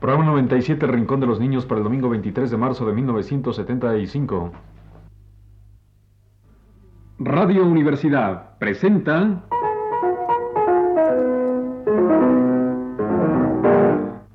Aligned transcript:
Programa 0.00 0.26
97, 0.26 0.86
El 0.86 0.92
Rincón 0.92 1.20
de 1.20 1.26
los 1.26 1.40
Niños 1.40 1.66
para 1.66 1.78
el 1.78 1.84
domingo 1.84 2.08
23 2.08 2.50
de 2.50 2.56
marzo 2.56 2.86
de 2.86 2.92
1975. 2.92 4.52
Radio 7.18 7.66
Universidad 7.66 8.56
presenta... 8.58 9.44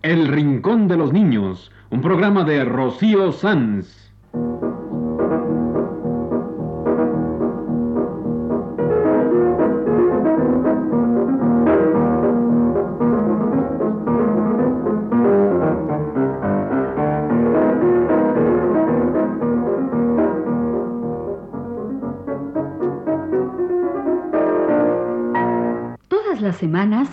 El 0.01 0.27
Rincón 0.27 0.89
de 0.89 0.97
los 0.97 1.13
Niños, 1.13 1.71
un 1.89 2.01
programa 2.01 2.43
de 2.43 2.65
Rocío 2.65 3.31
Sanz. 3.31 4.12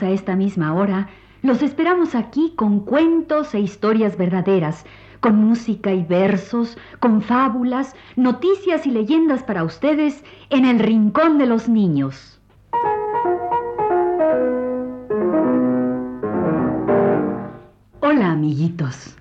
A 0.02 0.10
esta 0.10 0.36
misma 0.36 0.74
hora, 0.74 1.08
los 1.42 1.62
esperamos 1.62 2.14
aquí 2.14 2.52
con 2.56 2.80
cuentos 2.80 3.54
e 3.54 3.60
historias 3.60 4.16
verdaderas, 4.16 4.84
con 5.20 5.36
música 5.36 5.92
y 5.92 6.02
versos, 6.04 6.76
con 6.98 7.22
fábulas, 7.22 7.94
noticias 8.16 8.86
y 8.86 8.90
leyendas 8.90 9.42
para 9.42 9.64
ustedes 9.64 10.24
en 10.50 10.64
el 10.64 10.78
Rincón 10.78 11.38
de 11.38 11.46
los 11.46 11.68
Niños. 11.68 12.40
Hola, 18.00 18.32
amiguitos. 18.32 19.16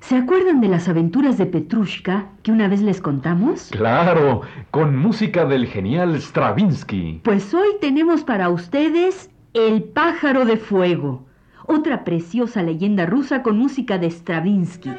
¿Se 0.00 0.16
acuerdan 0.16 0.62
de 0.62 0.68
las 0.68 0.88
aventuras 0.88 1.36
de 1.36 1.44
Petrushka 1.44 2.28
que 2.42 2.50
una 2.50 2.66
vez 2.66 2.80
les 2.80 3.00
contamos? 3.00 3.68
Claro, 3.72 4.40
con 4.70 4.96
música 4.96 5.44
del 5.44 5.66
genial 5.66 6.14
Stravinsky. 6.18 7.20
Pues 7.24 7.52
hoy 7.52 7.68
tenemos 7.80 8.24
para 8.24 8.48
ustedes 8.48 9.28
El 9.58 9.82
pájaro 9.82 10.44
de 10.44 10.56
fuego, 10.56 11.26
otra 11.66 12.04
preciosa 12.04 12.62
leyenda 12.62 13.06
rusa 13.06 13.42
con 13.42 13.58
música 13.58 13.98
de 13.98 14.08
Stravinsky. 14.08 14.92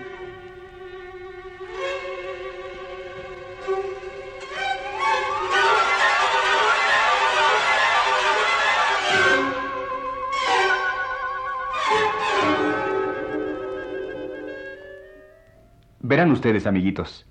Verán 16.01 16.31
ustedes, 16.31 16.67
amiguitos. 16.67 17.25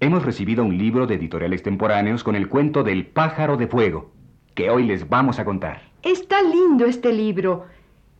Hemos 0.00 0.22
recibido 0.22 0.62
un 0.62 0.76
libro 0.76 1.06
de 1.06 1.14
editoriales 1.14 1.62
temporáneos 1.62 2.22
con 2.22 2.36
el 2.36 2.50
cuento 2.50 2.82
del 2.82 3.06
pájaro 3.06 3.56
de 3.56 3.68
fuego, 3.68 4.12
que 4.54 4.68
hoy 4.68 4.84
les 4.84 5.08
vamos 5.08 5.38
a 5.38 5.46
contar. 5.46 5.93
Está 6.04 6.42
lindo 6.42 6.84
este 6.84 7.14
libro. 7.14 7.64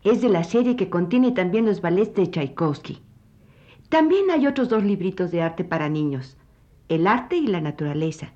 Es 0.04 0.22
de 0.22 0.30
la 0.30 0.42
serie 0.42 0.74
que 0.74 0.88
contiene 0.88 1.32
también 1.32 1.66
los 1.66 1.82
ballets 1.82 2.14
de 2.14 2.30
Tchaikovsky. 2.30 3.02
También 3.90 4.30
hay 4.30 4.46
otros 4.46 4.70
dos 4.70 4.82
libritos 4.82 5.30
de 5.30 5.42
arte 5.42 5.64
para 5.64 5.90
niños, 5.90 6.38
El 6.88 7.06
arte 7.06 7.36
y 7.36 7.46
la 7.46 7.60
naturaleza, 7.60 8.32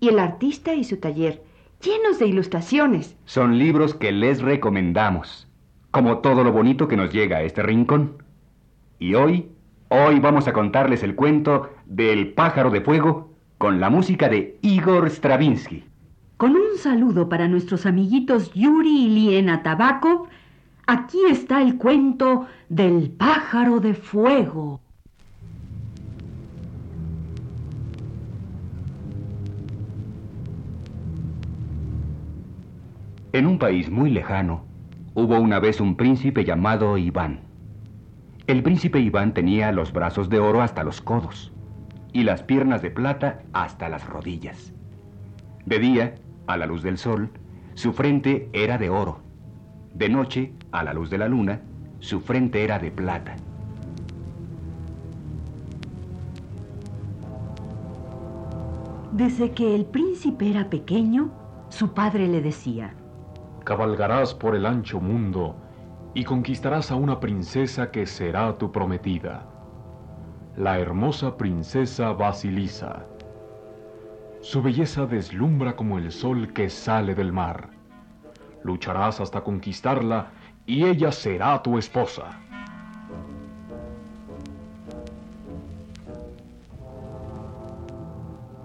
y 0.00 0.08
El 0.08 0.18
artista 0.18 0.74
y 0.74 0.82
su 0.82 0.96
taller, 0.96 1.40
llenos 1.80 2.18
de 2.18 2.26
ilustraciones. 2.26 3.16
Son 3.26 3.58
libros 3.58 3.94
que 3.94 4.10
les 4.10 4.42
recomendamos, 4.42 5.46
como 5.92 6.18
todo 6.18 6.42
lo 6.42 6.50
bonito 6.50 6.88
que 6.88 6.96
nos 6.96 7.12
llega 7.12 7.36
a 7.36 7.42
este 7.42 7.62
rincón. 7.62 8.24
Y 8.98 9.14
hoy, 9.14 9.50
hoy 9.88 10.18
vamos 10.18 10.48
a 10.48 10.52
contarles 10.52 11.04
el 11.04 11.14
cuento 11.14 11.70
del 11.86 12.32
pájaro 12.32 12.70
de 12.70 12.80
fuego 12.80 13.30
con 13.56 13.78
la 13.78 13.88
música 13.88 14.28
de 14.28 14.58
Igor 14.62 15.08
Stravinsky. 15.08 15.89
Con 16.40 16.52
un 16.52 16.78
saludo 16.78 17.28
para 17.28 17.48
nuestros 17.48 17.84
amiguitos 17.84 18.54
Yuri 18.54 19.04
y 19.04 19.08
Liena 19.10 19.62
Tabakov, 19.62 20.28
aquí 20.86 21.18
está 21.30 21.60
el 21.60 21.76
cuento 21.76 22.46
del 22.70 23.10
pájaro 23.10 23.78
de 23.78 23.92
fuego. 23.92 24.80
En 33.34 33.46
un 33.46 33.58
país 33.58 33.90
muy 33.90 34.08
lejano, 34.08 34.64
hubo 35.12 35.38
una 35.38 35.60
vez 35.60 35.78
un 35.78 35.94
príncipe 35.94 36.46
llamado 36.46 36.96
Iván. 36.96 37.40
El 38.46 38.62
príncipe 38.62 38.98
Iván 38.98 39.34
tenía 39.34 39.72
los 39.72 39.92
brazos 39.92 40.30
de 40.30 40.38
oro 40.38 40.62
hasta 40.62 40.84
los 40.84 41.02
codos 41.02 41.52
y 42.14 42.22
las 42.22 42.42
piernas 42.42 42.80
de 42.80 42.90
plata 42.90 43.42
hasta 43.52 43.90
las 43.90 44.08
rodillas. 44.08 44.72
De 45.66 45.78
día, 45.78 46.14
a 46.52 46.56
la 46.56 46.66
luz 46.66 46.82
del 46.82 46.98
sol, 46.98 47.30
su 47.74 47.92
frente 47.92 48.48
era 48.52 48.78
de 48.78 48.90
oro. 48.90 49.20
De 49.94 50.08
noche, 50.08 50.52
a 50.72 50.82
la 50.84 50.92
luz 50.92 51.10
de 51.10 51.18
la 51.18 51.28
luna, 51.28 51.60
su 51.98 52.20
frente 52.20 52.64
era 52.64 52.78
de 52.78 52.90
plata. 52.90 53.36
Desde 59.12 59.50
que 59.50 59.74
el 59.74 59.84
príncipe 59.84 60.48
era 60.48 60.70
pequeño, 60.70 61.30
su 61.68 61.92
padre 61.92 62.28
le 62.28 62.40
decía, 62.40 62.94
Cabalgarás 63.64 64.34
por 64.34 64.56
el 64.56 64.66
ancho 64.66 65.00
mundo 65.00 65.56
y 66.14 66.24
conquistarás 66.24 66.90
a 66.90 66.96
una 66.96 67.20
princesa 67.20 67.90
que 67.90 68.06
será 68.06 68.56
tu 68.56 68.72
prometida, 68.72 69.46
la 70.56 70.78
hermosa 70.78 71.36
princesa 71.36 72.12
Basilisa. 72.12 73.04
Su 74.42 74.62
belleza 74.62 75.04
deslumbra 75.04 75.76
como 75.76 75.98
el 75.98 76.10
sol 76.10 76.54
que 76.54 76.70
sale 76.70 77.14
del 77.14 77.30
mar. 77.30 77.68
Lucharás 78.64 79.20
hasta 79.20 79.42
conquistarla 79.42 80.30
y 80.64 80.86
ella 80.86 81.12
será 81.12 81.62
tu 81.62 81.76
esposa. 81.76 82.40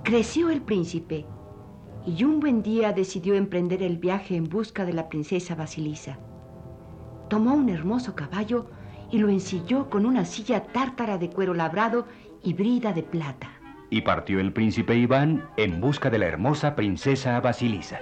Creció 0.04 0.50
el 0.50 0.62
príncipe 0.62 1.26
y 2.06 2.24
un 2.24 2.40
buen 2.40 2.64
día 2.64 2.94
decidió 2.94 3.36
emprender 3.36 3.84
el 3.84 3.98
viaje 3.98 4.38
en 4.38 4.46
busca 4.46 4.86
de 4.86 4.94
la 4.94 5.10
princesa 5.10 5.56
Basilisa. 5.56 6.18
Tomó 7.28 7.54
un 7.54 7.68
hermoso 7.68 8.16
caballo 8.16 8.68
y 9.12 9.18
lo 9.18 9.28
ensilló 9.28 9.90
con 9.90 10.06
una 10.06 10.24
silla 10.24 10.64
tártara 10.64 11.18
de 11.18 11.30
cuero 11.30 11.54
labrado 11.54 12.06
y 12.44 12.54
brida 12.54 12.94
de 12.94 13.04
plata. 13.04 13.55
Y 13.90 14.02
partió 14.02 14.40
el 14.40 14.52
príncipe 14.52 14.96
Iván 14.96 15.48
en 15.58 15.80
busca 15.80 16.10
de 16.10 16.20
la 16.20 16.26
hermosa 16.26 16.76
princesa 16.76 17.40
Basilisa. 17.40 18.00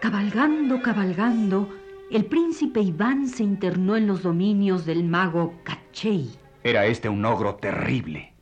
Cabalgando, 0.00 0.82
cabalgando, 0.82 1.68
el 2.10 2.24
príncipe 2.26 2.80
Iván 2.80 3.28
se 3.28 3.42
internó 3.42 3.96
en 3.96 4.06
los 4.06 4.22
dominios 4.22 4.84
del 4.84 5.04
mago 5.04 5.54
Cachey. 5.64 6.30
Era 6.64 6.86
este 6.86 7.08
un 7.08 7.24
ogro 7.24 7.54
terrible, 7.54 8.32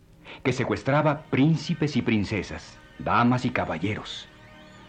que 0.43 0.53
secuestraba 0.53 1.23
príncipes 1.31 1.97
y 1.97 2.03
princesas, 2.03 2.79
damas 2.99 3.45
y 3.45 3.51
caballeros. 3.51 4.29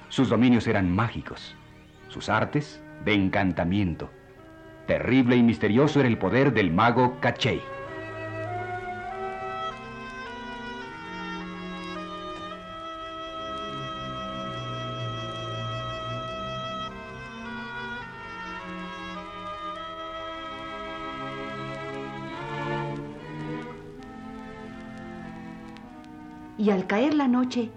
Sus 0.09 0.29
dominios 0.29 0.67
eran 0.67 0.93
mágicos, 0.93 1.55
sus 2.09 2.29
artes 2.29 2.81
de 3.05 3.13
encantamiento. 3.13 4.09
Terrible 4.91 5.37
y 5.37 5.41
misterioso 5.41 6.01
era 6.01 6.09
el 6.09 6.17
poder 6.17 6.51
del 6.51 6.69
mago 6.69 7.15
Cachey. 7.21 7.61
Y 26.57 26.69
al 26.69 26.85
caer 26.85 27.13
la 27.13 27.29
noche, 27.29 27.71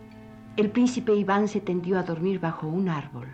el 0.56 0.68
príncipe 0.70 1.14
Iván 1.14 1.46
se 1.46 1.60
tendió 1.60 1.96
a 1.96 2.02
dormir 2.02 2.40
bajo 2.40 2.66
un 2.66 2.88
árbol. 2.88 3.28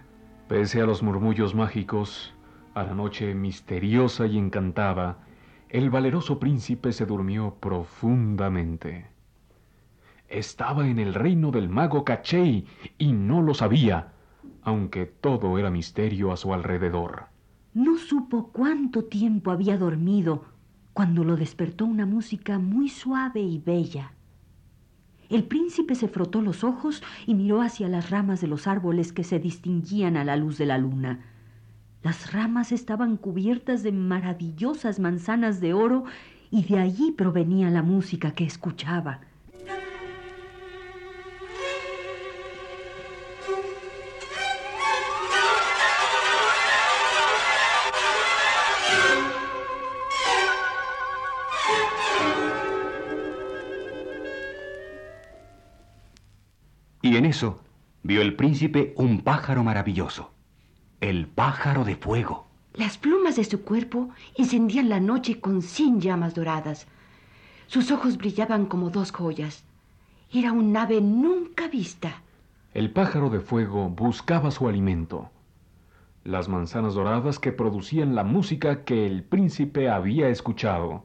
Pese 0.48 0.82
a 0.82 0.84
los 0.84 1.02
murmullos 1.02 1.54
mágicos, 1.54 2.34
a 2.74 2.82
la 2.84 2.94
noche 2.94 3.34
misteriosa 3.34 4.26
y 4.26 4.38
encantada, 4.38 5.18
el 5.68 5.90
valeroso 5.90 6.38
príncipe 6.38 6.92
se 6.92 7.06
durmió 7.06 7.54
profundamente. 7.60 9.06
Estaba 10.28 10.86
en 10.88 10.98
el 10.98 11.14
reino 11.14 11.50
del 11.50 11.68
mago 11.68 12.04
Cachey 12.04 12.66
y 12.98 13.12
no 13.12 13.42
lo 13.42 13.54
sabía, 13.54 14.12
aunque 14.62 15.06
todo 15.06 15.58
era 15.58 15.70
misterio 15.70 16.32
a 16.32 16.36
su 16.36 16.54
alrededor. 16.54 17.26
No 17.74 17.96
supo 17.98 18.50
cuánto 18.52 19.04
tiempo 19.04 19.50
había 19.50 19.76
dormido 19.76 20.44
cuando 20.92 21.24
lo 21.24 21.36
despertó 21.36 21.84
una 21.84 22.06
música 22.06 22.58
muy 22.58 22.88
suave 22.88 23.40
y 23.40 23.58
bella. 23.58 24.12
El 25.28 25.44
príncipe 25.44 25.94
se 25.94 26.08
frotó 26.08 26.42
los 26.42 26.64
ojos 26.64 27.02
y 27.26 27.34
miró 27.34 27.62
hacia 27.62 27.88
las 27.88 28.10
ramas 28.10 28.40
de 28.40 28.48
los 28.48 28.66
árboles 28.66 29.12
que 29.12 29.22
se 29.22 29.38
distinguían 29.38 30.16
a 30.16 30.24
la 30.24 30.34
luz 30.36 30.58
de 30.58 30.66
la 30.66 30.78
luna. 30.78 31.20
Las 32.02 32.32
ramas 32.32 32.72
estaban 32.72 33.18
cubiertas 33.18 33.82
de 33.82 33.92
maravillosas 33.92 34.98
manzanas 34.98 35.60
de 35.60 35.74
oro 35.74 36.04
y 36.50 36.64
de 36.64 36.78
allí 36.78 37.12
provenía 37.12 37.68
la 37.68 37.82
música 37.82 38.32
que 38.32 38.44
escuchaba. 38.44 39.20
Y 57.02 57.16
en 57.16 57.26
eso 57.26 57.60
vio 58.02 58.22
el 58.22 58.36
príncipe 58.36 58.94
un 58.96 59.22
pájaro 59.22 59.64
maravilloso, 59.64 60.32
el 61.00 61.26
pájaro 61.26 61.84
de 61.84 61.96
fuego. 61.96 62.46
Las 62.74 62.98
plumas 62.98 63.36
de 63.36 63.44
su 63.44 63.62
cuerpo 63.62 64.10
encendían 64.36 64.90
la 64.90 65.00
noche 65.00 65.40
con 65.40 65.62
cien 65.62 66.00
llamas 66.00 66.34
doradas. 66.34 66.86
Sus 67.68 67.90
ojos 67.90 68.18
brillaban 68.18 68.66
como 68.66 68.90
dos 68.90 69.10
joyas. 69.10 69.64
Era 70.32 70.52
un 70.52 70.76
ave 70.76 71.00
nunca 71.00 71.68
vista. 71.68 72.22
El 72.74 72.90
pájaro 72.90 73.30
de 73.30 73.40
fuego 73.40 73.88
buscaba 73.88 74.50
su 74.50 74.68
alimento. 74.68 75.30
Las 76.22 76.48
manzanas 76.48 76.94
doradas 76.94 77.38
que 77.38 77.50
producían 77.50 78.14
la 78.14 78.22
música 78.22 78.84
que 78.84 79.06
el 79.06 79.24
príncipe 79.24 79.88
había 79.88 80.28
escuchado. 80.28 81.04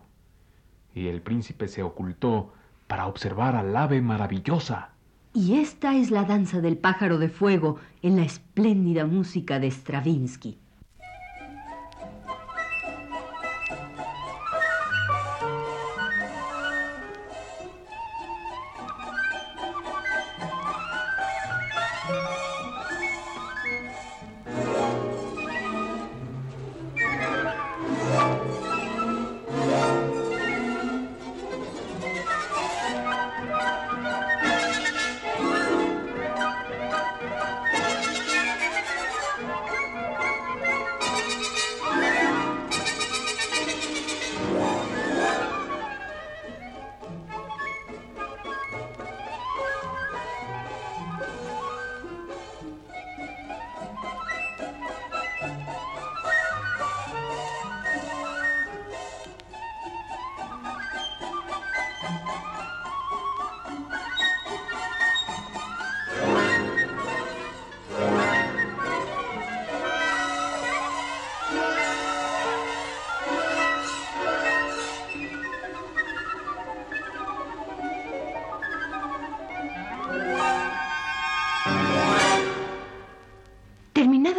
Y 0.93 1.07
el 1.07 1.21
príncipe 1.21 1.69
se 1.69 1.83
ocultó 1.83 2.53
para 2.87 3.07
observar 3.07 3.55
al 3.55 3.75
ave 3.75 4.01
maravillosa. 4.01 4.89
Y 5.37 5.55
esta 5.55 5.97
es 5.97 6.11
la 6.11 6.23
danza 6.23 6.61
del 6.61 6.77
pájaro 6.77 7.17
de 7.17 7.27
fuego 7.27 7.75
en 8.01 8.15
la 8.15 8.23
espléndida 8.23 9.05
música 9.05 9.59
de 9.59 9.69
Stravinsky. 9.69 10.57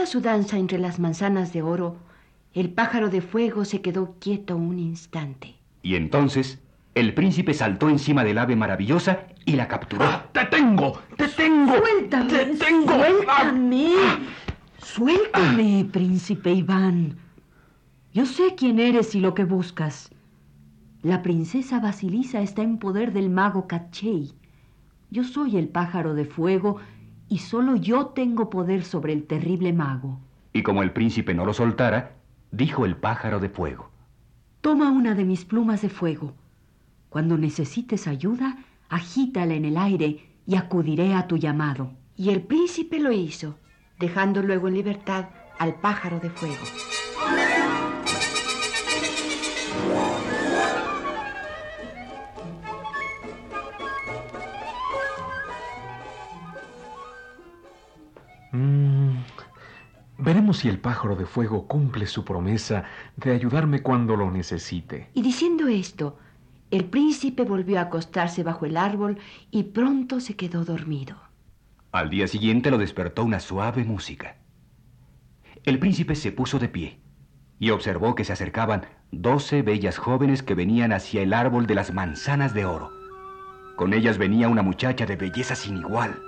Su 0.07 0.21
danza 0.21 0.57
entre 0.57 0.79
las 0.79 0.99
manzanas 0.99 1.53
de 1.53 1.63
oro, 1.63 1.97
el 2.55 2.71
pájaro 2.71 3.11
de 3.11 3.21
fuego 3.21 3.65
se 3.65 3.83
quedó 3.83 4.15
quieto 4.19 4.57
un 4.57 4.79
instante. 4.79 5.57
Y 5.83 5.97
entonces 5.97 6.59
el 6.95 7.13
príncipe 7.13 7.53
saltó 7.53 7.91
encima 7.91 8.25
del 8.25 8.39
ave 8.39 8.57
maravillosa 8.57 9.27
y 9.45 9.53
la 9.57 9.69
capturó. 9.69 10.05
¡Ah, 10.07 10.25
¡Te 10.33 10.47
tengo! 10.47 10.99
¡Te 11.17 11.29
tengo! 11.29 11.77
¡Suéltame! 11.77 12.29
¡Te 12.29 12.47
tengo! 12.57 12.93
¡Suéltame! 12.95 13.91
¡Suéltame, 14.79 15.89
príncipe 15.93 16.53
Iván! 16.53 17.19
Yo 18.15 18.25
sé 18.25 18.55
quién 18.57 18.79
eres 18.79 19.15
y 19.15 19.21
lo 19.21 19.35
que 19.35 19.45
buscas. 19.45 20.11
La 21.03 21.23
princesa 21.23 21.81
Basilisa 21.81 22.41
está 22.41 22.63
en 22.63 22.79
poder 22.79 23.13
del 23.13 23.29
mago 23.29 23.67
Cachey. 23.67 24.33
Yo 25.11 25.23
soy 25.25 25.59
el 25.59 25.69
pájaro 25.69 26.15
de 26.15 26.25
fuego 26.25 26.79
y 27.29 27.39
solo 27.39 27.77
yo 27.77 28.07
tengo 28.07 28.51
poder 28.51 28.85
sobre 28.85 29.13
el 29.13 29.25
terrible 29.25 29.73
mago. 29.73 30.21
Y 30.53 30.63
como 30.63 30.83
el 30.83 30.93
príncipe 30.93 31.35
no 31.35 31.45
lo 31.45 31.53
soltara, 31.53 32.17
dijo 32.51 32.85
el 32.85 32.97
pájaro 32.97 33.41
de 33.41 33.49
fuego. 33.49 33.91
Toma 34.61 34.91
una 34.91 35.15
de 35.15 35.25
mis 35.25 35.45
plumas 35.45 35.83
de 35.83 35.89
fuego. 35.89 36.35
Cuando 37.09 37.37
necesites 37.37 38.07
ayuda, 38.07 38.59
agítala 38.89 39.55
en 39.55 39.65
el 39.65 39.77
aire 39.77 40.27
y 40.47 40.57
acudiré 40.57 41.15
a 41.15 41.27
tu 41.27 41.37
llamado. 41.37 41.93
Y 42.17 42.31
el 42.31 42.43
príncipe 42.43 42.99
lo 42.99 43.13
hizo, 43.13 43.59
dejando 43.99 44.43
luego 44.43 44.69
en 44.69 44.75
libertad 44.75 45.27
al 45.59 45.75
pájaro 45.81 46.21
de 46.21 46.31
fuego. 46.31 46.65
Veremos 60.27 60.57
si 60.57 60.69
el 60.69 60.81
pájaro 60.81 61.15
de 61.15 61.25
fuego 61.25 61.69
cumple 61.69 62.05
su 62.09 62.25
promesa 62.25 62.83
de 63.15 63.31
ayudarme 63.31 63.81
cuando 63.81 64.17
lo 64.17 64.29
necesite. 64.29 65.09
Y 65.15 65.23
diciendo 65.23 65.69
esto, 65.69 66.19
el 66.73 66.87
príncipe 66.87 67.45
volvió 67.45 67.79
a 67.79 67.83
acostarse 67.83 68.43
bajo 68.43 68.67
el 68.67 68.77
árbol 68.77 69.19
y 69.53 69.63
pronto 69.63 70.19
se 70.19 70.35
quedó 70.35 70.65
dormido. 70.65 71.17
Al 71.93 72.11
día 72.11 72.27
siguiente 72.27 72.73
lo 72.73 72.79
despertó 72.79 73.23
una 73.23 73.39
suave 73.39 73.85
música. 73.85 74.39
El 75.63 75.79
príncipe 75.79 76.17
se 76.17 76.33
puso 76.33 76.59
de 76.59 76.71
pie 76.71 76.99
y 77.61 77.71
observó 77.71 78.17
que 78.17 78.25
se 78.25 78.33
acercaban 78.33 78.85
doce 79.13 79.63
bellas 79.63 79.97
jóvenes 79.97 80.43
que 80.43 80.57
venían 80.57 80.93
hacia 80.93 81.23
el 81.23 81.35
árbol 81.35 81.69
de 81.69 81.77
las 81.77 81.93
manzanas 81.93 82.53
de 82.53 82.65
oro. 82.65 82.91
Con 83.77 83.95
ellas 83.95 84.19
venía 84.19 84.49
una 84.49 84.63
muchacha 84.63 85.07
de 85.07 85.15
belleza 85.15 85.55
sin 85.55 85.77
igual. 85.77 86.21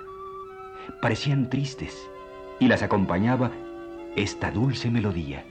Parecían 1.01 1.49
tristes 1.49 2.09
y 2.61 2.69
las 2.69 2.81
acompañaba 2.81 3.51
esta 4.15 4.51
dulce 4.51 4.89
melodía. 4.89 5.45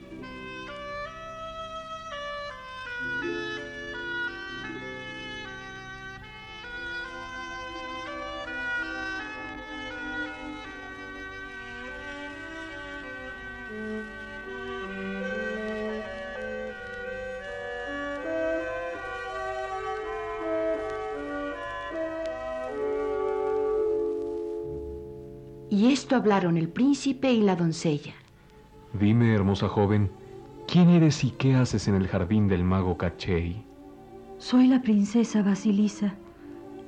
Y 25.71 25.93
esto 25.93 26.15
hablaron 26.15 26.57
el 26.57 26.67
príncipe 26.67 27.31
y 27.31 27.41
la 27.41 27.55
doncella. 27.55 28.18
Dime, 28.93 29.33
hermosa 29.33 29.67
joven, 29.67 30.09
¿quién 30.67 30.89
eres 30.89 31.23
y 31.23 31.31
qué 31.31 31.55
haces 31.55 31.87
en 31.87 31.95
el 31.95 32.07
jardín 32.07 32.47
del 32.47 32.63
mago 32.63 32.97
Cachey? 32.97 33.63
Soy 34.39 34.67
la 34.67 34.81
princesa 34.81 35.43
Basilisa. 35.43 36.15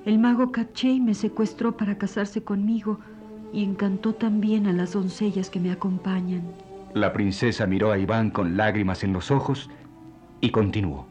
El 0.06 0.18
mago 0.18 0.52
Cachey 0.52 1.00
me 1.00 1.14
secuestró 1.14 1.78
para 1.78 1.98
casarse 1.98 2.44
conmigo 2.44 3.00
y 3.54 3.64
encantó 3.64 4.14
también 4.14 4.66
a 4.66 4.74
las 4.74 4.94
doncellas 4.94 5.50
que 5.50 5.60
me 5.60 5.72
acompañan. 5.72 6.42
La 6.94 7.14
princesa 7.14 7.68
miró 7.68 7.92
a 7.92 8.00
Iván 8.00 8.32
con 8.32 8.58
lágrimas 8.58 9.04
en 9.04 9.14
los 9.14 9.30
ojos 9.30 9.70
y 10.40 10.50
continuó. 10.50 11.06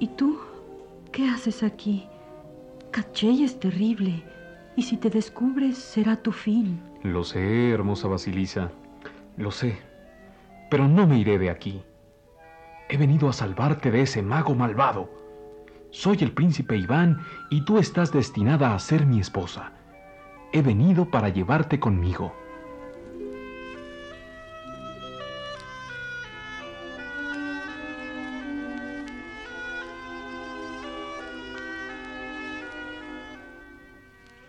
¿Y 0.00 0.08
tú? 0.08 0.38
¿Qué 1.12 1.28
haces 1.28 1.62
aquí? 1.62 2.04
Cachey 2.90 3.44
es 3.44 3.60
terrible 3.60 4.24
y 4.76 4.82
si 4.82 4.96
te 4.96 5.08
descubres 5.08 5.78
será 5.78 6.16
tu 6.16 6.32
fin. 6.32 6.80
Lo 7.04 7.22
sé, 7.22 7.70
hermosa 7.70 8.08
Basilisa. 8.08 8.72
Lo 9.38 9.52
sé, 9.52 9.78
pero 10.68 10.88
no 10.88 11.06
me 11.06 11.16
iré 11.16 11.38
de 11.38 11.48
aquí. 11.48 11.84
He 12.88 12.96
venido 12.96 13.28
a 13.28 13.32
salvarte 13.32 13.92
de 13.92 14.02
ese 14.02 14.20
mago 14.20 14.56
malvado. 14.56 15.08
Soy 15.90 16.18
el 16.22 16.32
príncipe 16.32 16.76
Iván 16.76 17.20
y 17.48 17.64
tú 17.64 17.78
estás 17.78 18.10
destinada 18.10 18.74
a 18.74 18.78
ser 18.80 19.06
mi 19.06 19.20
esposa. 19.20 19.70
He 20.52 20.60
venido 20.60 21.08
para 21.08 21.28
llevarte 21.28 21.78
conmigo. 21.78 22.34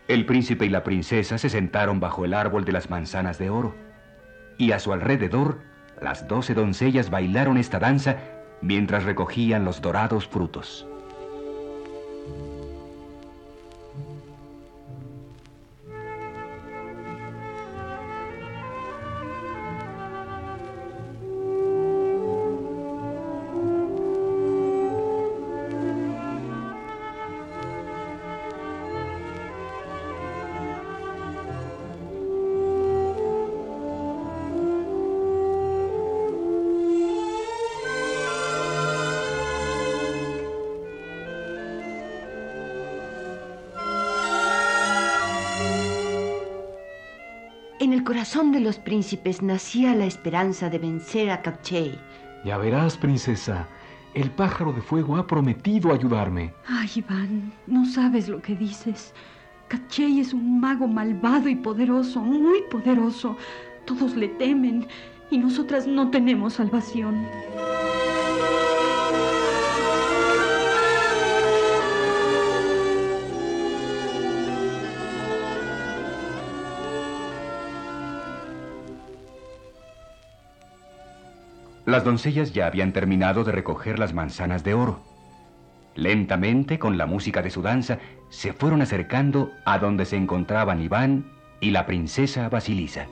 El 0.07 0.25
príncipe 0.25 0.65
y 0.65 0.69
la 0.69 0.83
princesa 0.83 1.37
se 1.37 1.49
sentaron 1.49 1.99
bajo 1.99 2.25
el 2.25 2.33
árbol 2.33 2.65
de 2.65 2.71
las 2.71 2.89
manzanas 2.89 3.37
de 3.37 3.51
oro, 3.51 3.75
y 4.59 4.73
a 4.73 4.79
su 4.79 4.93
alrededor 4.93 5.61
las 5.99 6.27
doce 6.27 6.53
doncellas 6.53 7.09
bailaron 7.09 7.57
esta 7.57 7.79
danza 7.79 8.17
mientras 8.61 9.05
recogían 9.05 9.65
los 9.65 9.81
dorados 9.81 10.27
frutos. 10.27 10.87
Corazón 48.09 48.51
de 48.51 48.59
los 48.59 48.79
príncipes 48.79 49.43
nacía 49.43 49.93
la 49.93 50.05
esperanza 50.05 50.67
de 50.67 50.79
vencer 50.79 51.29
a 51.29 51.43
Cachey. 51.43 51.95
Ya 52.43 52.57
verás, 52.57 52.97
princesa, 52.97 53.67
el 54.15 54.31
pájaro 54.31 54.73
de 54.73 54.81
fuego 54.81 55.17
ha 55.17 55.27
prometido 55.27 55.93
ayudarme. 55.93 56.51
Ay, 56.65 56.89
Iván, 56.95 57.53
no 57.67 57.85
sabes 57.85 58.27
lo 58.27 58.41
que 58.41 58.55
dices. 58.55 59.13
Cachey 59.67 60.21
es 60.21 60.33
un 60.33 60.59
mago 60.59 60.87
malvado 60.87 61.49
y 61.49 61.55
poderoso, 61.55 62.19
muy 62.19 62.63
poderoso. 62.71 63.37
Todos 63.85 64.15
le 64.15 64.29
temen 64.29 64.87
y 65.29 65.37
nosotras 65.37 65.85
no 65.85 66.09
tenemos 66.09 66.53
salvación. 66.53 67.27
Las 81.89 82.03
doncellas 82.03 82.53
ya 82.53 82.67
habían 82.67 82.93
terminado 82.93 83.43
de 83.43 83.51
recoger 83.51 83.97
las 83.97 84.13
manzanas 84.13 84.63
de 84.63 84.75
oro. 84.75 85.01
Lentamente, 85.95 86.77
con 86.77 86.99
la 86.99 87.07
música 87.07 87.41
de 87.41 87.49
su 87.49 87.63
danza, 87.63 87.97
se 88.29 88.53
fueron 88.53 88.83
acercando 88.83 89.51
a 89.65 89.79
donde 89.79 90.05
se 90.05 90.15
encontraban 90.15 90.83
Iván 90.83 91.25
y 91.59 91.71
la 91.71 91.87
princesa 91.87 92.47
Basilisa. 92.47 93.07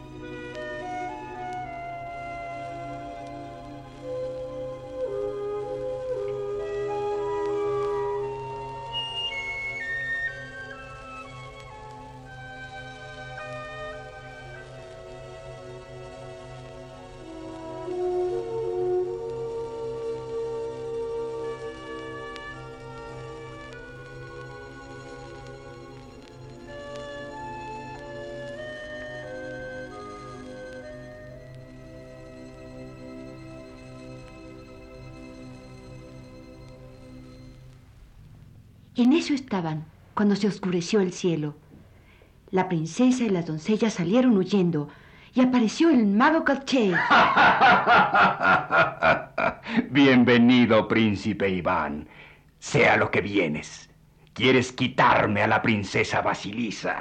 En 38.98 39.14
eso 39.14 39.36
estaban, 39.36 39.86
cuando 40.16 40.36
se 40.36 40.48
oscureció 40.48 41.02
el 41.02 41.14
cielo. 41.14 41.56
La 42.50 42.68
princesa 42.68 43.26
y 43.26 43.30
las 43.30 43.46
doncellas 43.46 43.94
salieron 43.94 44.36
huyendo 44.36 44.90
y 45.36 45.42
apareció 45.42 45.92
el 45.92 46.08
mago 46.08 46.44
Caché. 46.44 46.92
Bienvenido, 49.92 50.88
príncipe 50.88 51.48
Iván. 51.48 52.08
Sea 52.58 52.98
lo 52.98 53.12
que 53.12 53.22
vienes. 53.22 53.88
¿Quieres 54.34 54.72
quitarme 54.72 55.44
a 55.44 55.48
la 55.48 55.62
princesa 55.62 56.22
Basilisa? 56.22 57.00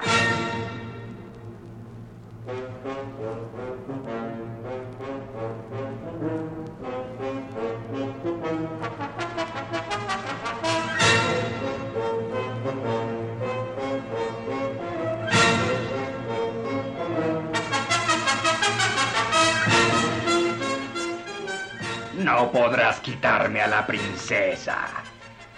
No 22.27 22.51
podrás 22.51 22.99
quitarme 22.99 23.61
a 23.61 23.69
la 23.69 23.87
princesa. 23.87 24.79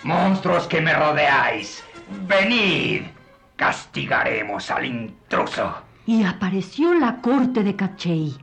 Monstruos 0.03 0.67
que 0.67 0.83
me 0.83 0.93
rodeáis, 0.93 1.83
venid. 2.29 3.05
Castigaremos 3.57 4.71
al 4.71 4.85
intruso. 4.85 5.77
Y 6.05 6.25
apareció 6.25 6.93
la 6.93 7.23
corte 7.23 7.63
de 7.63 7.75
Cachey. 7.75 8.37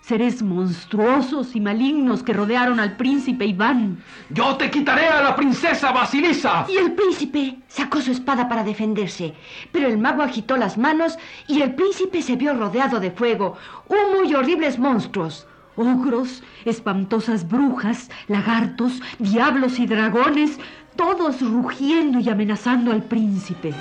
Seres 0.00 0.42
monstruosos 0.42 1.54
y 1.54 1.60
malignos 1.60 2.24
que 2.24 2.32
rodearon 2.32 2.80
al 2.80 2.96
príncipe 2.96 3.44
Iván. 3.46 4.02
Yo 4.30 4.56
te 4.56 4.68
quitaré 4.68 5.06
a 5.06 5.22
la 5.22 5.36
princesa 5.36 5.92
Basilisa. 5.92 6.66
Y 6.68 6.76
el 6.76 6.94
príncipe 6.94 7.60
sacó 7.68 8.00
su 8.00 8.10
espada 8.10 8.48
para 8.48 8.64
defenderse, 8.64 9.32
pero 9.70 9.86
el 9.86 9.96
mago 9.96 10.22
agitó 10.22 10.56
las 10.56 10.76
manos 10.76 11.16
y 11.46 11.62
el 11.62 11.76
príncipe 11.76 12.20
se 12.20 12.34
vio 12.34 12.52
rodeado 12.52 12.98
de 12.98 13.12
fuego, 13.12 13.56
humo 13.86 14.24
y 14.28 14.34
horribles 14.34 14.76
monstruos. 14.76 15.46
Ogros, 15.80 16.42
espantosas 16.66 17.48
brujas, 17.48 18.10
lagartos, 18.28 19.00
diablos 19.18 19.78
y 19.78 19.86
dragones, 19.86 20.58
todos 20.94 21.40
rugiendo 21.40 22.20
y 22.20 22.28
amenazando 22.28 22.92
al 22.92 23.02
príncipe. 23.02 23.70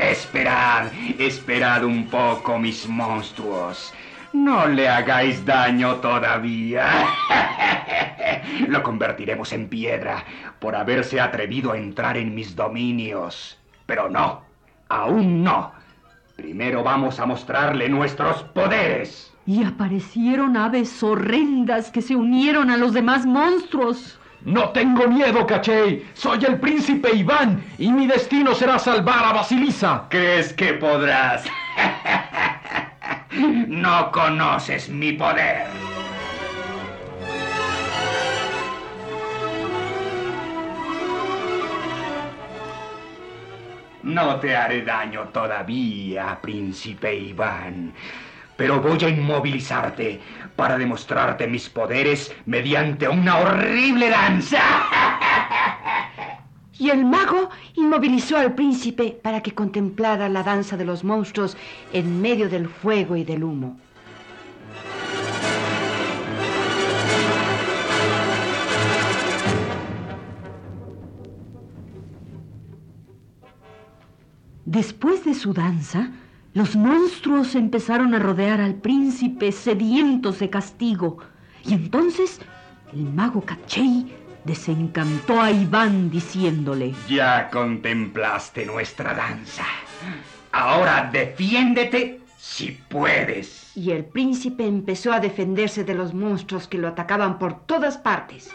Esperad, 0.00 0.86
esperad 1.20 1.84
un 1.84 2.08
poco, 2.08 2.58
mis 2.58 2.88
monstruos. 2.88 3.94
No 4.32 4.66
le 4.66 4.88
hagáis 4.88 5.44
daño 5.44 5.96
todavía. 5.96 7.06
Lo 8.68 8.82
convertiremos 8.82 9.52
en 9.54 9.66
piedra 9.68 10.24
por 10.58 10.76
haberse 10.76 11.22
atrevido 11.22 11.72
a 11.72 11.78
entrar 11.78 12.18
en 12.18 12.34
mis 12.34 12.54
dominios. 12.54 13.58
Pero 13.86 14.10
no, 14.10 14.42
aún 14.90 15.42
no. 15.42 15.72
Primero 16.36 16.82
vamos 16.82 17.18
a 17.18 17.24
mostrarle 17.24 17.88
nuestros 17.88 18.42
poderes. 18.42 19.32
Y 19.46 19.64
aparecieron 19.64 20.58
aves 20.58 21.02
horrendas 21.02 21.90
que 21.90 22.02
se 22.02 22.14
unieron 22.14 22.68
a 22.68 22.76
los 22.76 22.92
demás 22.92 23.24
monstruos. 23.24 24.20
No 24.42 24.68
tengo 24.68 25.08
miedo, 25.08 25.46
Cachey. 25.46 26.06
Soy 26.12 26.44
el 26.44 26.60
príncipe 26.60 27.16
Iván 27.16 27.64
y 27.78 27.90
mi 27.90 28.06
destino 28.06 28.54
será 28.54 28.78
salvar 28.78 29.24
a 29.24 29.32
Basilisa. 29.32 30.04
¿Crees 30.10 30.52
que 30.52 30.74
podrás? 30.74 31.44
no 33.30 34.12
conoces 34.12 34.90
mi 34.90 35.14
poder. 35.14 35.97
No 44.02 44.36
te 44.36 44.56
haré 44.56 44.82
daño 44.82 45.28
todavía, 45.32 46.38
príncipe 46.40 47.14
Iván, 47.14 47.92
pero 48.56 48.80
voy 48.80 49.02
a 49.04 49.08
inmovilizarte 49.08 50.20
para 50.54 50.78
demostrarte 50.78 51.48
mis 51.48 51.68
poderes 51.68 52.32
mediante 52.46 53.08
una 53.08 53.38
horrible 53.38 54.10
danza. 54.10 54.60
Y 56.80 56.90
el 56.90 57.04
mago 57.04 57.50
inmovilizó 57.74 58.36
al 58.36 58.54
príncipe 58.54 59.18
para 59.20 59.42
que 59.42 59.52
contemplara 59.52 60.28
la 60.28 60.44
danza 60.44 60.76
de 60.76 60.84
los 60.84 61.02
monstruos 61.02 61.56
en 61.92 62.22
medio 62.22 62.48
del 62.48 62.68
fuego 62.68 63.16
y 63.16 63.24
del 63.24 63.42
humo. 63.42 63.80
Después 74.70 75.24
de 75.24 75.32
su 75.32 75.54
danza, 75.54 76.10
los 76.52 76.76
monstruos 76.76 77.54
empezaron 77.54 78.14
a 78.14 78.18
rodear 78.18 78.60
al 78.60 78.74
príncipe 78.74 79.50
sedientos 79.50 80.40
de 80.40 80.50
castigo. 80.50 81.16
Y 81.64 81.72
entonces 81.72 82.38
el 82.92 83.04
mago 83.04 83.40
Cachey 83.40 84.14
desencantó 84.44 85.40
a 85.40 85.50
Iván 85.50 86.10
diciéndole, 86.10 86.92
Ya 87.08 87.48
contemplaste 87.48 88.66
nuestra 88.66 89.14
danza. 89.14 89.64
Ahora 90.52 91.08
defiéndete 91.10 92.20
si 92.36 92.78
puedes. 92.90 93.74
Y 93.74 93.92
el 93.92 94.04
príncipe 94.04 94.66
empezó 94.66 95.14
a 95.14 95.20
defenderse 95.20 95.82
de 95.84 95.94
los 95.94 96.12
monstruos 96.12 96.68
que 96.68 96.76
lo 96.76 96.88
atacaban 96.88 97.38
por 97.38 97.64
todas 97.64 97.96
partes. 97.96 98.50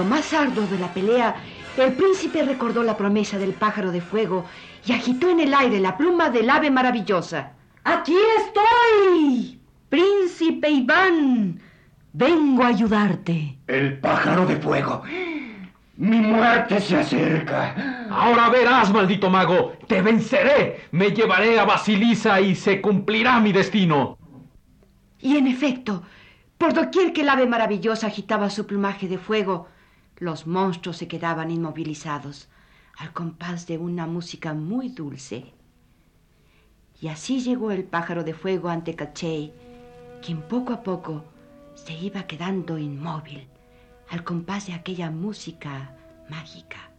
Lo 0.00 0.06
más 0.06 0.32
arduo 0.32 0.66
de 0.66 0.78
la 0.78 0.94
pelea, 0.94 1.34
el 1.76 1.92
príncipe 1.92 2.42
recordó 2.42 2.82
la 2.82 2.96
promesa 2.96 3.36
del 3.36 3.52
pájaro 3.52 3.92
de 3.92 4.00
fuego 4.00 4.46
y 4.86 4.92
agitó 4.92 5.28
en 5.28 5.40
el 5.40 5.52
aire 5.52 5.78
la 5.78 5.98
pluma 5.98 6.30
del 6.30 6.48
ave 6.48 6.70
maravillosa. 6.70 7.52
Aquí 7.84 8.16
estoy, 8.38 9.60
príncipe 9.90 10.70
Iván. 10.70 11.60
Vengo 12.14 12.62
a 12.62 12.68
ayudarte. 12.68 13.58
El 13.66 13.98
pájaro 13.98 14.46
de 14.46 14.56
fuego. 14.56 15.02
Mi 15.98 16.16
muerte 16.16 16.80
se 16.80 16.96
acerca. 16.96 18.06
Ahora 18.08 18.48
verás, 18.48 18.90
maldito 18.90 19.28
mago, 19.28 19.74
te 19.86 20.00
venceré, 20.00 20.88
me 20.92 21.10
llevaré 21.10 21.60
a 21.60 21.66
Basilisa 21.66 22.40
y 22.40 22.54
se 22.54 22.80
cumplirá 22.80 23.38
mi 23.38 23.52
destino. 23.52 24.16
Y 25.18 25.36
en 25.36 25.46
efecto, 25.46 26.02
por 26.56 26.72
doquier 26.72 27.12
que 27.12 27.20
el 27.20 27.28
ave 27.28 27.46
maravillosa 27.46 28.06
agitaba 28.06 28.48
su 28.48 28.66
plumaje 28.66 29.06
de 29.06 29.18
fuego, 29.18 29.68
los 30.20 30.46
monstruos 30.46 30.98
se 30.98 31.08
quedaban 31.08 31.50
inmovilizados 31.50 32.48
al 32.98 33.12
compás 33.12 33.66
de 33.66 33.78
una 33.78 34.06
música 34.06 34.52
muy 34.52 34.90
dulce. 34.90 35.54
Y 37.00 37.08
así 37.08 37.40
llegó 37.40 37.70
el 37.70 37.84
pájaro 37.84 38.22
de 38.22 38.34
fuego 38.34 38.68
ante 38.68 38.94
Cachey, 38.94 39.52
quien 40.22 40.42
poco 40.42 40.74
a 40.74 40.82
poco 40.82 41.24
se 41.74 41.94
iba 41.94 42.24
quedando 42.24 42.76
inmóvil 42.76 43.48
al 44.10 44.22
compás 44.22 44.66
de 44.66 44.74
aquella 44.74 45.10
música 45.10 45.96
mágica. 46.28 46.90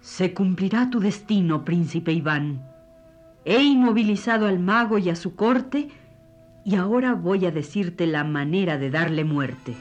Se 0.00 0.32
cumplirá 0.32 0.88
tu 0.88 1.00
destino, 1.00 1.64
príncipe 1.64 2.12
Iván. 2.12 2.66
He 3.44 3.62
inmovilizado 3.62 4.46
al 4.46 4.58
mago 4.58 4.96
y 4.96 5.10
a 5.10 5.16
su 5.16 5.36
corte 5.36 5.90
y 6.64 6.76
ahora 6.76 7.14
voy 7.14 7.44
a 7.44 7.50
decirte 7.50 8.06
la 8.06 8.24
manera 8.24 8.78
de 8.78 8.90
darle 8.90 9.24
muerte. 9.24 9.76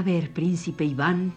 Saber, 0.00 0.32
príncipe 0.32 0.82
Iván, 0.82 1.34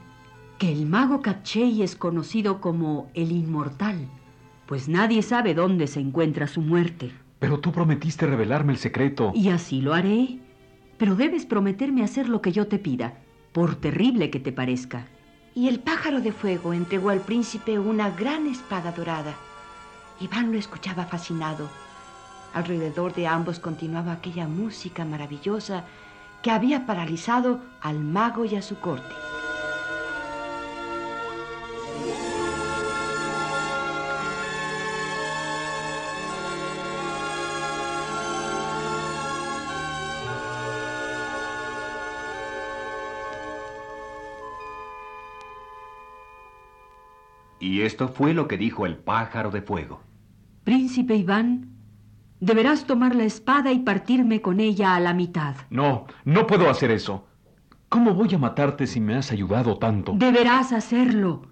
que 0.57 0.71
el 0.71 0.85
mago 0.85 1.21
Cachey 1.21 1.81
es 1.81 1.97
conocido 1.97 2.61
como 2.61 3.09
el 3.13 3.33
inmortal, 3.33 4.07
pues 4.67 4.87
nadie 4.87 5.21
sabe 5.21 5.53
dónde 5.53 5.85
se 5.85 5.99
encuentra 5.99 6.47
su 6.47 6.61
muerte. 6.61 7.11
Pero 7.39 7.59
tú 7.59 7.73
prometiste 7.73 8.25
revelarme 8.25 8.71
el 8.71 8.79
secreto. 8.79 9.33
Y 9.35 9.49
así 9.49 9.81
lo 9.81 9.93
haré, 9.93 10.39
pero 10.97 11.15
debes 11.15 11.45
prometerme 11.45 12.05
hacer 12.05 12.29
lo 12.29 12.41
que 12.41 12.53
yo 12.53 12.67
te 12.67 12.79
pida, 12.79 13.15
por 13.51 13.75
terrible 13.75 14.29
que 14.29 14.39
te 14.39 14.53
parezca. 14.53 15.07
Y 15.53 15.67
el 15.67 15.81
pájaro 15.81 16.21
de 16.21 16.31
fuego 16.31 16.71
entregó 16.71 17.09
al 17.09 17.19
príncipe 17.19 17.77
una 17.79 18.11
gran 18.11 18.47
espada 18.47 18.93
dorada. 18.93 19.35
Iván 20.21 20.53
lo 20.53 20.57
escuchaba 20.57 21.03
fascinado. 21.03 21.67
Alrededor 22.53 23.13
de 23.13 23.27
ambos 23.27 23.59
continuaba 23.59 24.13
aquella 24.13 24.47
música 24.47 25.03
maravillosa 25.03 25.83
que 26.43 26.51
había 26.51 26.85
paralizado 26.85 27.61
al 27.81 28.01
mago 28.01 28.45
y 28.45 28.55
a 28.55 28.61
su 28.61 28.77
corte. 28.77 29.15
Y 47.59 47.81
esto 47.83 48.09
fue 48.09 48.33
lo 48.33 48.49
que 48.49 48.57
dijo 48.57 48.85
el 48.85 48.97
pájaro 48.97 49.49
de 49.49 49.61
fuego. 49.61 50.01
Príncipe 50.65 51.15
Iván, 51.15 51.72
deberás 52.43 52.85
tomar 52.85 53.15
la 53.15 53.23
espada 53.23 53.71
y 53.71 53.79
partirme 53.79 54.41
con 54.41 54.59
ella 54.59 54.95
a 54.95 54.99
la 54.99 55.13
mitad. 55.13 55.55
No, 55.69 56.05
no 56.25 56.45
puedo 56.45 56.69
hacer 56.69 56.91
eso. 56.91 57.25
¿Cómo 57.87 58.13
voy 58.13 58.33
a 58.33 58.37
matarte 58.37 58.85
si 58.85 58.99
me 58.99 59.15
has 59.15 59.31
ayudado 59.31 59.77
tanto? 59.77 60.13
Deberás 60.15 60.73
hacerlo. 60.73 61.43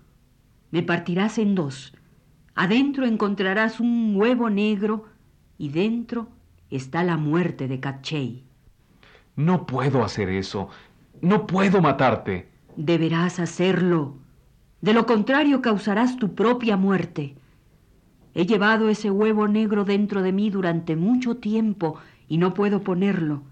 Me 0.71 0.83
partirás 0.83 1.37
en 1.37 1.55
dos. 1.55 1.93
Adentro 2.55 3.05
encontrarás 3.05 3.79
un 3.79 4.15
huevo 4.15 4.49
negro 4.49 5.05
y 5.57 5.69
dentro 5.69 6.27
está 6.69 7.03
la 7.03 7.15
muerte 7.15 7.67
de 7.67 7.79
Cachey. 7.79 8.43
No 9.35 9.65
puedo 9.65 10.03
hacer 10.03 10.29
eso. 10.29 10.69
No 11.21 11.47
puedo 11.47 11.81
matarte. 11.81 12.49
Deberás 12.75 13.39
hacerlo. 13.39 14.17
De 14.81 14.93
lo 14.93 15.05
contrario 15.05 15.61
causarás 15.61 16.17
tu 16.17 16.35
propia 16.35 16.75
muerte. 16.75 17.35
He 18.33 18.45
llevado 18.45 18.89
ese 18.89 19.11
huevo 19.11 19.47
negro 19.47 19.83
dentro 19.83 20.21
de 20.21 20.31
mí 20.31 20.49
durante 20.49 20.95
mucho 20.95 21.37
tiempo 21.37 21.97
y 22.27 22.37
no 22.37 22.53
puedo 22.53 22.81
ponerlo. 22.81 23.43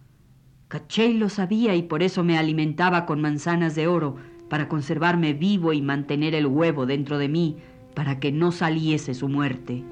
Cachey 0.70 1.16
lo 1.16 1.30
sabía 1.30 1.76
y 1.76 1.84
por 1.84 2.04
eso 2.04 2.24
me 2.24 2.38
alimentaba 2.38 3.06
con 3.06 3.22
manzanas 3.22 3.76
de 3.76 3.88
oro 3.88 4.16
para 4.50 4.70
conservarme 4.70 5.34
vivo 5.34 5.74
y 5.74 5.82
mantener 5.82 6.34
el 6.34 6.48
huevo 6.48 6.86
dentro 6.86 7.18
de 7.18 7.28
mí 7.28 7.58
para 7.94 8.20
que 8.20 8.32
no 8.32 8.52
saliese 8.52 9.14
su 9.14 9.28
muerte. 9.28 9.84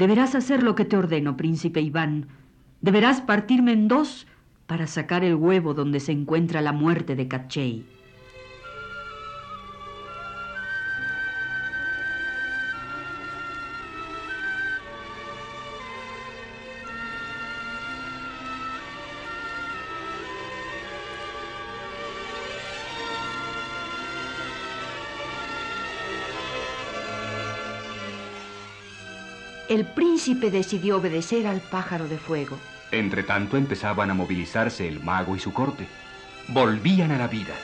Deberás 0.00 0.34
hacer 0.34 0.62
lo 0.62 0.74
que 0.74 0.86
te 0.86 0.96
ordeno, 0.96 1.36
príncipe 1.36 1.82
Iván. 1.82 2.28
Deberás 2.80 3.20
partirme 3.20 3.72
en 3.72 3.86
dos 3.86 4.26
para 4.66 4.86
sacar 4.86 5.24
el 5.24 5.34
huevo 5.34 5.74
donde 5.74 6.00
se 6.00 6.10
encuentra 6.10 6.62
la 6.62 6.72
muerte 6.72 7.16
de 7.16 7.28
Cachey. 7.28 7.84
El 29.70 29.86
príncipe 29.86 30.50
decidió 30.50 30.96
obedecer 30.96 31.46
al 31.46 31.60
pájaro 31.60 32.08
de 32.08 32.18
fuego. 32.18 32.58
Entre 32.90 33.22
tanto 33.22 33.56
empezaban 33.56 34.10
a 34.10 34.14
movilizarse 34.14 34.88
el 34.88 34.98
mago 34.98 35.36
y 35.36 35.38
su 35.38 35.52
corte. 35.52 35.86
Volvían 36.48 37.12
a 37.12 37.18
la 37.18 37.28
vida. 37.28 37.54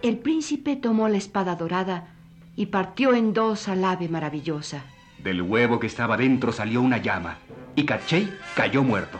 El 0.00 0.16
príncipe 0.16 0.76
tomó 0.76 1.10
la 1.10 1.18
espada 1.18 1.54
dorada 1.54 2.14
y 2.56 2.66
partió 2.66 3.12
en 3.12 3.34
dos 3.34 3.68
al 3.68 3.84
ave 3.84 4.08
maravillosa. 4.08 4.93
Del 5.24 5.40
huevo 5.40 5.80
que 5.80 5.86
estaba 5.86 6.18
dentro 6.18 6.52
salió 6.52 6.82
una 6.82 6.98
llama 6.98 7.38
y 7.74 7.86
Cachey 7.86 8.30
cayó 8.54 8.82
muerto. 8.82 9.18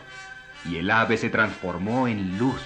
Y 0.69 0.77
el 0.77 0.91
ave 0.91 1.17
se 1.17 1.31
transformó 1.31 2.07
en 2.07 2.37
luz. 2.37 2.61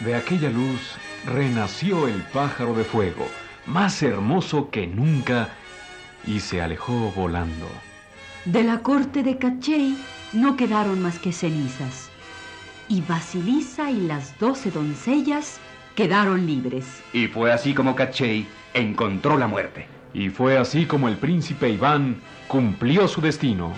De 0.00 0.14
aquella 0.14 0.48
luz 0.48 0.96
renació 1.26 2.08
el 2.08 2.22
pájaro 2.32 2.72
de 2.72 2.84
fuego, 2.84 3.28
más 3.68 4.02
hermoso 4.02 4.70
que 4.70 4.86
nunca, 4.86 5.50
y 6.26 6.40
se 6.40 6.60
alejó 6.60 7.12
volando. 7.14 7.68
De 8.44 8.64
la 8.64 8.80
corte 8.80 9.22
de 9.22 9.38
Cachey 9.38 9.96
no 10.32 10.56
quedaron 10.56 11.02
más 11.02 11.18
que 11.18 11.32
cenizas. 11.32 12.10
Y 12.88 13.02
Basilisa 13.02 13.90
y 13.90 14.00
las 14.00 14.38
doce 14.38 14.70
doncellas 14.70 15.60
quedaron 15.94 16.46
libres. 16.46 16.86
Y 17.12 17.26
fue 17.26 17.52
así 17.52 17.74
como 17.74 17.94
Cachey 17.94 18.46
encontró 18.72 19.36
la 19.36 19.46
muerte. 19.46 19.86
Y 20.14 20.30
fue 20.30 20.56
así 20.56 20.86
como 20.86 21.08
el 21.08 21.16
príncipe 21.16 21.68
Iván 21.68 22.20
cumplió 22.48 23.06
su 23.06 23.20
destino. 23.20 23.72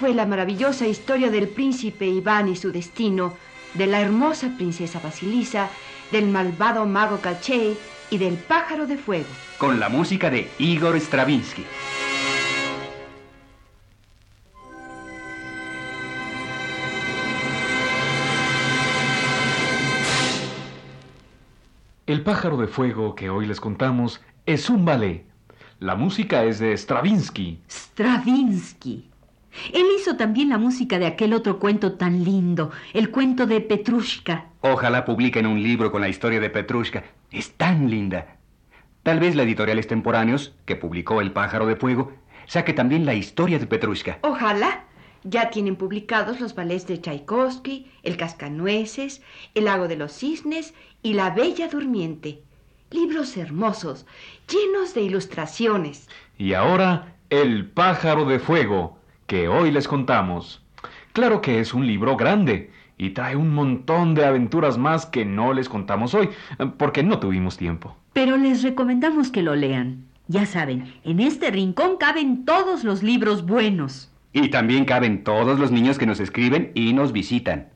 Fue 0.00 0.14
la 0.14 0.24
maravillosa 0.24 0.86
historia 0.86 1.30
del 1.30 1.46
príncipe 1.46 2.06
Iván 2.06 2.48
y 2.48 2.56
su 2.56 2.72
destino, 2.72 3.34
de 3.74 3.86
la 3.86 4.00
hermosa 4.00 4.50
princesa 4.56 4.98
Basilisa, 4.98 5.68
del 6.10 6.26
malvado 6.28 6.86
mago 6.86 7.18
Cachey 7.18 7.76
y 8.08 8.16
del 8.16 8.38
pájaro 8.38 8.86
de 8.86 8.96
fuego. 8.96 9.28
Con 9.58 9.78
la 9.78 9.90
música 9.90 10.30
de 10.30 10.50
Igor 10.58 10.98
Stravinsky. 10.98 11.66
El 22.06 22.22
pájaro 22.22 22.56
de 22.56 22.68
fuego 22.68 23.14
que 23.14 23.28
hoy 23.28 23.44
les 23.44 23.60
contamos 23.60 24.22
es 24.46 24.70
un 24.70 24.86
ballet. 24.86 25.26
La 25.78 25.94
música 25.94 26.42
es 26.44 26.58
de 26.58 26.72
Stravinsky. 26.72 27.60
Stravinsky. 27.68 29.09
Él 29.72 29.86
hizo 29.98 30.16
también 30.16 30.48
la 30.48 30.58
música 30.58 30.98
de 30.98 31.06
aquel 31.06 31.32
otro 31.32 31.58
cuento 31.58 31.92
tan 31.94 32.24
lindo, 32.24 32.70
el 32.92 33.10
cuento 33.10 33.46
de 33.46 33.60
Petrushka. 33.60 34.46
Ojalá 34.60 35.04
publiquen 35.04 35.46
un 35.46 35.62
libro 35.62 35.90
con 35.90 36.00
la 36.00 36.08
historia 36.08 36.40
de 36.40 36.50
Petrushka. 36.50 37.04
Es 37.30 37.52
tan 37.52 37.90
linda. 37.90 38.36
Tal 39.02 39.18
vez 39.18 39.34
la 39.34 39.44
editorial 39.44 39.78
Extemporáneos, 39.78 40.54
que 40.66 40.76
publicó 40.76 41.20
El 41.20 41.32
pájaro 41.32 41.66
de 41.66 41.76
fuego, 41.76 42.12
saque 42.46 42.72
también 42.72 43.06
la 43.06 43.14
historia 43.14 43.58
de 43.58 43.66
Petrushka. 43.66 44.18
Ojalá. 44.22 44.84
Ya 45.22 45.50
tienen 45.50 45.76
publicados 45.76 46.40
los 46.40 46.54
ballets 46.54 46.86
de 46.86 46.98
Tchaikovsky, 46.98 47.90
El 48.02 48.16
Cascanueces, 48.16 49.20
El 49.54 49.66
Lago 49.66 49.86
de 49.86 49.96
los 49.96 50.12
Cisnes 50.12 50.72
y 51.02 51.12
La 51.12 51.28
Bella 51.30 51.68
Durmiente. 51.68 52.42
Libros 52.90 53.36
hermosos, 53.36 54.06
llenos 54.48 54.94
de 54.94 55.02
ilustraciones. 55.02 56.08
Y 56.38 56.54
ahora, 56.54 57.16
El 57.28 57.66
pájaro 57.66 58.24
de 58.24 58.38
fuego, 58.38 58.98
que 59.30 59.46
hoy 59.46 59.70
les 59.70 59.86
contamos. 59.86 60.60
Claro 61.12 61.40
que 61.40 61.60
es 61.60 61.72
un 61.72 61.86
libro 61.86 62.16
grande 62.16 62.72
y 62.98 63.10
trae 63.10 63.36
un 63.36 63.54
montón 63.54 64.16
de 64.16 64.24
aventuras 64.24 64.76
más 64.76 65.06
que 65.06 65.24
no 65.24 65.52
les 65.52 65.68
contamos 65.68 66.14
hoy, 66.14 66.30
porque 66.78 67.04
no 67.04 67.20
tuvimos 67.20 67.56
tiempo. 67.56 67.96
Pero 68.12 68.36
les 68.36 68.64
recomendamos 68.64 69.30
que 69.30 69.44
lo 69.44 69.54
lean. 69.54 70.04
Ya 70.26 70.46
saben, 70.46 70.94
en 71.04 71.20
este 71.20 71.52
rincón 71.52 71.96
caben 71.96 72.44
todos 72.44 72.82
los 72.82 73.04
libros 73.04 73.46
buenos. 73.46 74.10
Y 74.32 74.48
también 74.48 74.84
caben 74.84 75.22
todos 75.22 75.60
los 75.60 75.70
niños 75.70 75.96
que 75.96 76.06
nos 76.06 76.18
escriben 76.18 76.72
y 76.74 76.92
nos 76.92 77.12
visitan. 77.12 77.68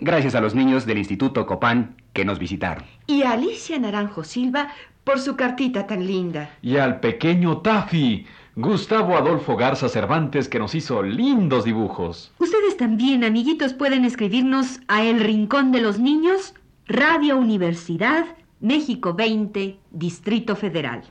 Gracias 0.00 0.34
a 0.34 0.40
los 0.40 0.56
niños 0.56 0.84
del 0.84 0.98
Instituto 0.98 1.46
Copán 1.46 1.94
que 2.12 2.24
nos 2.24 2.40
visitaron. 2.40 2.82
Y 3.06 3.22
a 3.22 3.34
Alicia 3.34 3.78
Naranjo 3.78 4.24
Silva 4.24 4.72
por 5.04 5.20
su 5.20 5.36
cartita 5.36 5.86
tan 5.86 6.04
linda. 6.04 6.50
Y 6.60 6.76
al 6.76 6.98
pequeño 6.98 7.58
Taffy, 7.58 8.26
Gustavo 8.54 9.16
Adolfo 9.16 9.56
Garza 9.56 9.88
Cervantes, 9.88 10.46
que 10.46 10.58
nos 10.58 10.74
hizo 10.74 11.02
lindos 11.02 11.64
dibujos. 11.64 12.34
Ustedes 12.38 12.76
también, 12.76 13.24
amiguitos, 13.24 13.72
pueden 13.72 14.04
escribirnos 14.04 14.80
a 14.88 15.02
El 15.02 15.20
Rincón 15.20 15.72
de 15.72 15.80
los 15.80 15.98
Niños, 15.98 16.54
Radio 16.86 17.38
Universidad, 17.38 18.26
México 18.60 19.14
20, 19.14 19.78
Distrito 19.90 20.54
Federal. 20.54 21.02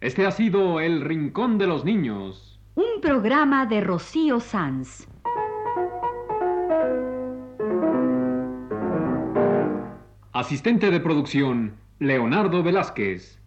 Este 0.00 0.26
ha 0.26 0.32
sido 0.32 0.80
El 0.80 1.00
Rincón 1.00 1.58
de 1.58 1.68
los 1.68 1.84
Niños. 1.84 2.58
Un 2.74 3.00
programa 3.00 3.64
de 3.64 3.80
Rocío 3.80 4.40
Sanz. 4.40 5.06
Asistente 10.32 10.90
de 10.90 10.98
producción, 10.98 11.76
Leonardo 12.00 12.64
Velázquez. 12.64 13.43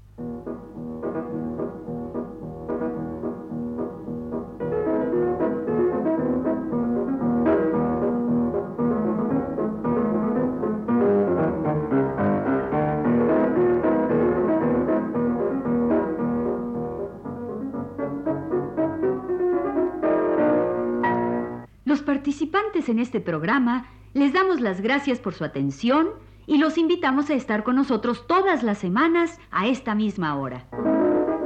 Participantes 22.68 22.90
en 22.90 23.00
este 23.00 23.20
programa 23.20 23.86
les 24.14 24.34
damos 24.34 24.60
las 24.60 24.82
gracias 24.82 25.20
por 25.20 25.34
su 25.34 25.44
atención 25.44 26.10
y 26.46 26.58
los 26.58 26.78
invitamos 26.78 27.30
a 27.30 27.34
estar 27.34 27.64
con 27.64 27.76
nosotros 27.76 28.26
todas 28.28 28.64
las 28.64 28.78
semanas 28.78 29.40
a 29.52 29.68
esta 29.68 29.96
misma 29.96 30.36
hora. 30.36 30.66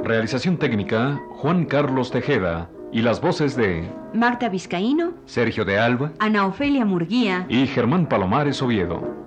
Realización 0.02 0.56
técnica, 0.56 1.20
Juan 1.30 1.64
Carlos 1.66 2.10
Tejeda. 2.10 2.70
Y 2.92 3.02
las 3.02 3.20
voces 3.20 3.56
de 3.56 3.88
Marta 4.12 4.48
Vizcaíno, 4.48 5.14
Sergio 5.24 5.64
de 5.64 5.78
Alba 5.78 6.12
Ana 6.18 6.46
Ofelia 6.46 6.84
Murguía 6.84 7.46
y 7.48 7.66
Germán 7.66 8.06
Palomares 8.06 8.60
Oviedo. 8.60 9.21